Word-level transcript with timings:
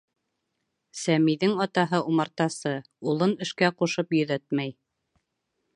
Сәмиҙең 1.01 1.53
атаһы 1.65 1.99
умартасы, 2.13 2.73
улын 3.13 3.37
эшкә 3.47 3.73
ҡушып 3.83 4.19
йөҙәтмәй. 4.21 4.77